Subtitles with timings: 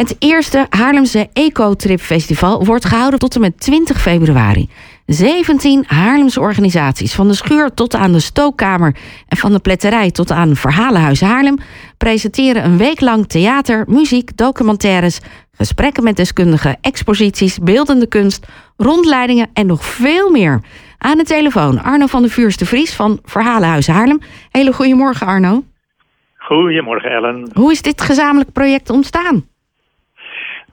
[0.00, 4.68] Het eerste Haarlemse Ecotrip Festival wordt gehouden tot en met 20 februari.
[5.06, 8.96] 17 Haarlemse organisaties, van de schuur tot aan de stookkamer
[9.28, 11.58] en van de pletterij tot aan Verhalenhuis Haarlem,
[11.96, 15.20] presenteren een week lang theater, muziek, documentaires,
[15.52, 18.46] gesprekken met deskundigen, exposities, beeldende kunst,
[18.76, 20.60] rondleidingen en nog veel meer.
[20.98, 24.20] Aan de telefoon Arno van der Vuurste Vries van Verhalenhuis Haarlem.
[24.50, 25.64] Hele goedemorgen Arno.
[26.36, 27.50] Goedemorgen Ellen.
[27.52, 29.48] Hoe is dit gezamenlijk project ontstaan?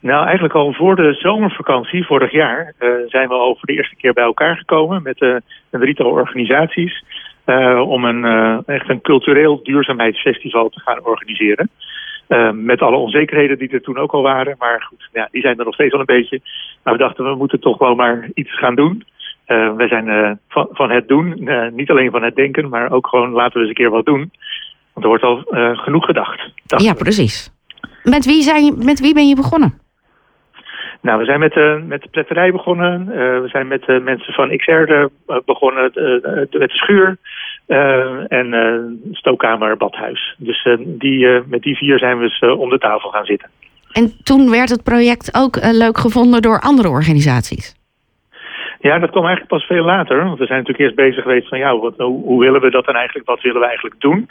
[0.00, 3.96] Nou, eigenlijk al voor de zomervakantie vorig jaar uh, zijn we al voor de eerste
[3.96, 5.36] keer bij elkaar gekomen met uh,
[5.70, 7.04] een drietal organisaties
[7.46, 8.24] uh, om een,
[8.66, 11.70] echt een cultureel duurzaamheidsfestival te gaan organiseren.
[12.52, 15.64] met alle onzekerheden die er toen ook al waren, maar goed, ja, die zijn er
[15.64, 16.40] nog steeds al een beetje.
[16.82, 19.04] Maar we dachten, we moeten toch wel maar iets gaan doen.
[19.46, 23.52] we zijn van, van, het doen, niet alleen van het denken, maar ook gewoon laten
[23.52, 24.30] we eens een keer wat doen.
[24.92, 25.42] Want er wordt al
[25.76, 26.52] genoeg gedacht.
[26.76, 27.52] Ja, precies.
[28.02, 29.87] Met wie, zijn, met wie ben je begonnen?
[31.00, 33.06] Nou, we zijn met, uh, met de pletterij begonnen.
[33.08, 35.06] Uh, we zijn met uh, mensen van XR
[35.44, 37.16] begonnen, met de schuur
[38.28, 40.34] en stookkamer, badhuis.
[40.38, 43.48] Dus die, met die vier zijn we eens om de tafel gaan zitten.
[43.92, 47.76] En toen werd het project ook leuk gevonden door andere organisaties?
[48.80, 50.24] Ja, dat kwam eigenlijk pas veel later.
[50.24, 52.84] Want we zijn natuurlijk eerst bezig geweest van ja, wat, hoe, hoe, willen we dat
[52.84, 54.28] dan eigenlijk, wat willen we eigenlijk doen?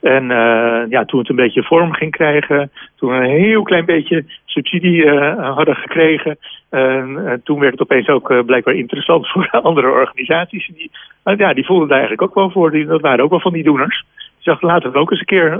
[0.00, 3.84] En uh, ja, toen het een beetje vorm ging krijgen, toen we een heel klein
[3.84, 6.38] beetje subsidie uh, hadden gekregen,
[6.70, 10.70] uh, toen werd het opeens ook blijkbaar interessant voor andere organisaties.
[10.74, 10.90] Die,
[11.36, 12.70] ja, die voelden daar eigenlijk ook wel voor.
[12.70, 14.04] Die, dat waren ook wel van die doeners.
[14.16, 15.58] Ze dachten, laten we ook eens een keer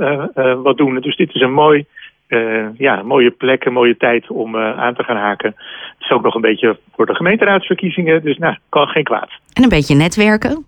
[0.63, 1.01] wat doen.
[1.01, 1.87] Dus dit is een mooi
[2.29, 5.55] uh, ja, mooie plek, een mooie tijd om uh, aan te gaan haken.
[5.57, 9.31] Het is ook nog een beetje voor de gemeenteraadsverkiezingen, dus nou, kan geen kwaad.
[9.53, 10.67] En een beetje netwerken?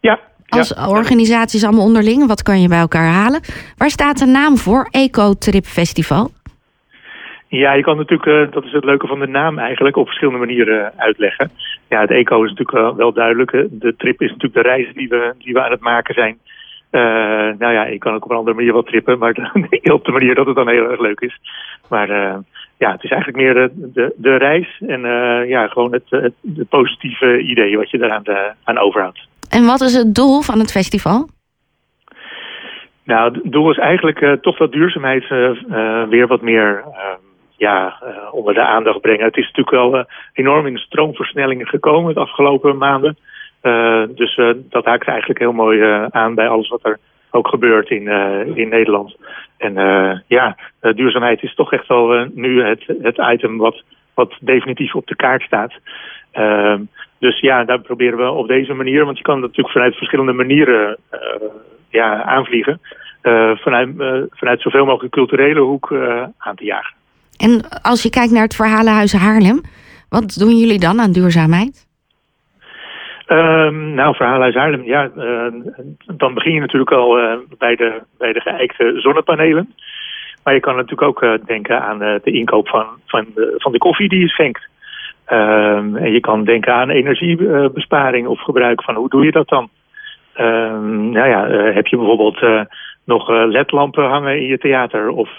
[0.00, 0.20] Ja.
[0.48, 0.88] Als ja.
[0.88, 3.40] organisaties allemaal onderling, wat kan je bij elkaar halen?
[3.76, 6.30] Waar staat de naam voor, Eco Trip Festival?
[7.48, 10.38] Ja, je kan natuurlijk, uh, dat is het leuke van de naam eigenlijk, op verschillende
[10.38, 11.50] manieren uitleggen.
[11.88, 13.50] Ja, het eco is natuurlijk wel duidelijk.
[13.70, 16.38] De trip is natuurlijk de reis die we, die we aan het maken zijn.
[16.90, 17.02] Uh,
[17.58, 19.52] nou ja, ik kan ook op een andere manier wel trippen, maar
[19.98, 21.38] op de manier dat het dan heel erg leuk is.
[21.88, 22.36] Maar uh,
[22.78, 26.34] ja, het is eigenlijk meer de, de, de reis en uh, ja, gewoon het, het,
[26.56, 29.28] het, positieve idee wat je eraan de, aan overhoudt.
[29.56, 31.28] En wat is het doel van het festival?
[33.04, 35.28] Nou, het doel is eigenlijk toch dat duurzaamheid
[36.08, 36.84] weer wat meer
[37.56, 37.96] ja,
[38.30, 39.24] onder de aandacht brengen.
[39.24, 43.16] Het is natuurlijk wel enorm in stroomversnellingen gekomen de afgelopen maanden.
[44.14, 44.40] Dus
[44.70, 46.98] dat haakt eigenlijk heel mooi aan bij alles wat er
[47.30, 48.08] ook gebeurt in,
[48.54, 49.16] in Nederland.
[49.56, 49.74] En
[50.26, 53.82] ja, duurzaamheid is toch echt wel nu het, het item wat,
[54.14, 55.72] wat definitief op de kaart staat.
[56.36, 56.80] Ehm,
[57.18, 60.98] dus ja, daar proberen we op deze manier, want je kan natuurlijk vanuit verschillende manieren
[61.90, 62.80] ja, aanvliegen.
[63.54, 63.88] vanuit,
[64.30, 65.94] vanuit zoveel mogelijk culturele hoek
[66.38, 66.94] aan te jagen.
[67.36, 69.60] En als je kijkt naar het Verhalenhuis Haarlem,
[70.08, 71.86] wat doen jullie dan aan duurzaamheid?
[73.28, 75.46] Um, nou, Verhalenhuis Haarlem, ja, uh,
[76.16, 79.74] dan begin je natuurlijk al uh, bij, de, bij de geëikte zonnepanelen.
[80.44, 83.78] Maar je kan natuurlijk ook uh, denken aan de inkoop van, van, de, van de
[83.78, 84.68] koffie die je schenkt.
[85.32, 89.68] Um, en je kan denken aan energiebesparing of gebruik van hoe doe je dat dan?
[90.38, 92.68] Um, nou ja, heb je bijvoorbeeld
[93.04, 95.30] nog ledlampen hangen in je theater of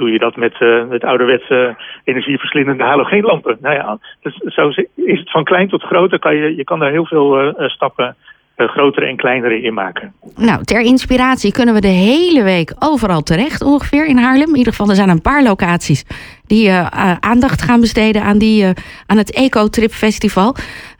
[0.00, 3.56] doe je dat met, uh, met ouderwetse energieverslindende halogeenlampen.
[3.60, 6.18] Nou ja, dus zo is het van klein tot groot.
[6.18, 8.29] Kan je, je kan daar heel veel uh, stappen uh,
[8.68, 10.12] grotere en kleinere in maken.
[10.36, 14.48] Nou, ter inspiratie kunnen we de hele week overal terecht ongeveer in Haarlem.
[14.48, 16.04] In ieder geval, er zijn een paar locaties
[16.46, 16.72] die
[17.20, 18.66] aandacht gaan besteden aan, die,
[19.06, 20.56] aan het Eco-Trip Festival.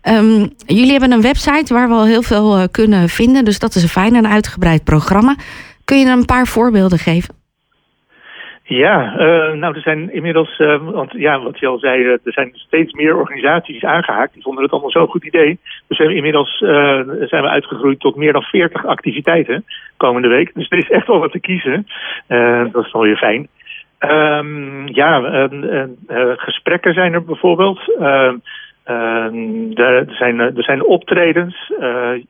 [0.08, 3.44] Um, jullie hebben een website waar we al heel veel kunnen vinden.
[3.44, 5.36] Dus dat is een fijn en uitgebreid programma.
[5.84, 7.39] Kun je er een paar voorbeelden geven?
[8.70, 12.32] Ja, uh, nou er zijn inmiddels, uh, want ja, wat je al zei, uh, er
[12.32, 14.32] zijn steeds meer organisaties aangehaakt.
[14.32, 15.58] Die vonden het allemaal zo'n goed idee.
[15.88, 16.58] Dus inmiddels
[17.28, 19.64] zijn we uitgegroeid tot meer dan 40 activiteiten
[19.96, 20.54] komende week.
[20.54, 21.86] Dus er is echt wel wat te kiezen.
[22.72, 23.48] dat is dan weer fijn.
[23.98, 25.48] Um, ja,
[26.36, 27.80] gesprekken zijn er bijvoorbeeld.
[27.98, 28.36] Ehm,
[29.74, 31.72] er, zijn, er zijn optredens.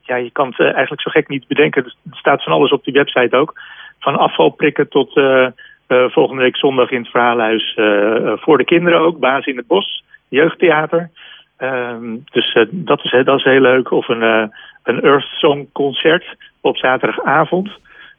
[0.01, 1.83] ja, je kan het eigenlijk zo gek niet bedenken.
[1.83, 3.53] Er staat van alles op die website ook.
[3.99, 5.47] Van afvalprikken tot uh,
[5.91, 9.19] volgende week zondag in het verhaalhuis uh, voor de kinderen ook.
[9.19, 11.09] Baas in het Bos, jeugdtheater.
[11.57, 13.91] Ehm, dus dat, is, dat is heel leuk.
[13.91, 14.51] Of een,
[14.83, 17.69] een Earth Song concert op zaterdagavond.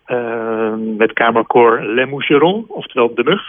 [0.04, 3.42] Ehm, met kamerkoor Le Moucheron, oftewel De Mug.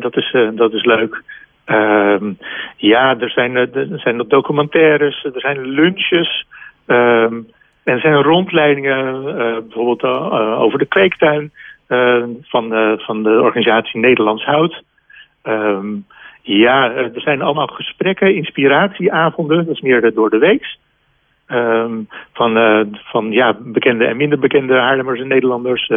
[0.00, 1.22] dat, is, dat is leuk.
[1.64, 2.32] Ehm,
[2.76, 6.46] ja, er zijn, er zijn documentaires, er zijn lunches.
[6.86, 7.46] en
[7.84, 9.22] er zijn rondleidingen,
[9.66, 10.02] bijvoorbeeld
[10.58, 11.52] over de kweektuin.
[11.88, 14.82] Uh, van, de, van de organisatie Nederlands Hout.
[15.42, 15.86] Ehm,
[16.42, 20.76] ja, er zijn allemaal gesprekken, inspiratieavonden, dat is meer door de week.
[21.46, 21.92] Ehm,
[22.32, 22.52] van,
[22.92, 25.92] van ja, bekende en minder bekende Haarlemmers en Nederlanders.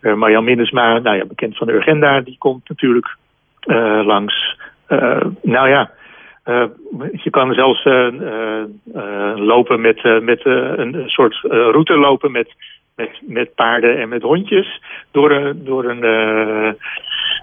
[0.00, 3.16] Marjan Minnesma, nou ja, bekend van de Urgenda, die komt natuurlijk
[4.04, 4.56] langs.
[5.42, 5.90] nou ja,
[7.12, 7.84] je kan zelfs
[9.34, 12.54] lopen met, met een soort route lopen met
[13.20, 16.04] met, paarden en met hondjes door een, door een,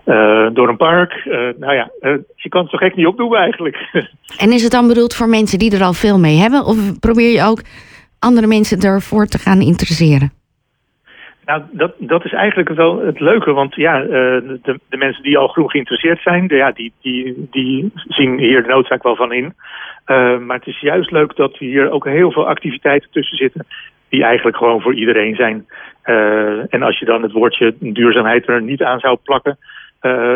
[0.06, 1.25] uh, door een park.
[1.25, 1.92] Uh, nou ja,
[2.36, 3.77] je kan het zo gek niet opdoen eigenlijk.
[4.38, 6.65] En is het dan bedoeld voor mensen die er al veel mee hebben?
[6.65, 7.62] Of probeer je ook
[8.19, 10.31] andere mensen ervoor te gaan interesseren?
[11.48, 13.54] Nou, dat, dat is eigenlijk wel het leuke.
[13.54, 18.38] Want ja, de, de mensen die al groen geïnteresseerd zijn, ja, die, die, die zien
[18.38, 19.54] hier de noodzaak wel van in.
[20.46, 23.66] maar het is juist leuk dat hier ook heel veel activiteiten tussen zitten
[24.10, 25.68] die eigenlijk gewoon voor iedereen zijn.
[26.06, 29.58] Uh, en als je dan het woordje duurzaamheid er niet aan zou plakken,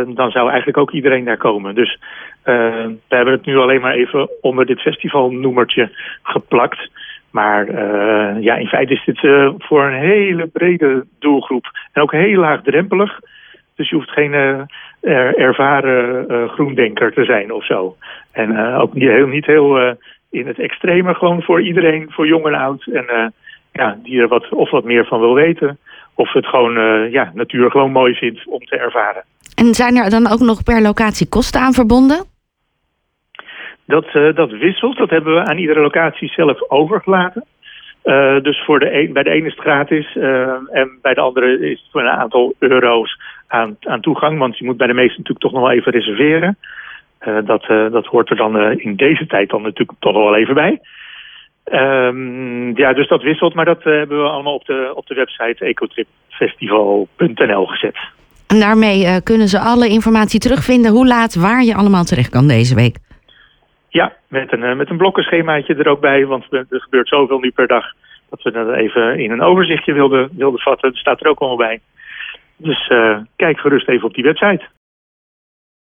[0.07, 1.75] dan zou eigenlijk ook iedereen daar komen.
[1.75, 1.99] Dus
[2.43, 5.89] we hebben het nu alleen maar even onder dit festivalnoemertje
[6.23, 6.89] geplakt.
[7.31, 7.81] Maar
[8.41, 9.19] ja, in feite is dit
[9.57, 11.65] voor een hele brede doelgroep.
[11.91, 13.19] En ook heel laagdrempelig.
[13.75, 14.67] Dus je hoeft geen er,
[15.37, 17.95] ervaren groendenker te zijn of zo.
[18.31, 19.95] En ook niet heel, niet heel
[20.29, 22.87] in het extreme, gewoon voor iedereen, voor jong en oud.
[22.93, 23.33] En
[23.71, 25.77] ja, die er wat, of wat meer van wil weten.
[26.15, 26.73] Of het gewoon
[27.11, 29.23] ja, natuur gewoon mooi vindt om te ervaren.
[29.55, 32.30] En zijn er dan ook nog per locatie kosten aan verbonden?
[33.85, 34.97] Dat, uh, dat wisselt.
[34.97, 37.45] Dat hebben we aan iedere locatie zelf overgelaten.
[38.03, 40.15] Uh, dus voor de bij de ene is het gratis
[40.71, 44.39] en bij de andere is het voor een aantal euro's aan, aan toegang.
[44.39, 46.57] Want je moet bij de meeste natuurlijk toch nog wel even reserveren.
[47.45, 50.81] dat, dat hoort er dan in deze tijd dan natuurlijk toch wel even bij.
[51.71, 55.65] Um, ja, dus dat wisselt, maar dat hebben we allemaal op de, op de website
[55.65, 57.97] ecotripfestival.nl gezet.
[58.47, 62.75] En daarmee kunnen ze alle informatie terugvinden hoe laat, waar je allemaal terecht kan deze
[62.75, 62.97] week.
[63.93, 67.51] Ja, met een, uh, met een blokkenschemaatje er ook bij, want er gebeurt zoveel nu
[67.51, 67.85] per dag
[68.29, 70.89] dat we dat even in een overzichtje wilden, wilden vatten.
[70.89, 71.79] Dat staat er ook allemaal bij.
[72.57, 72.87] Dus
[73.35, 74.63] kijk gerust even op die website.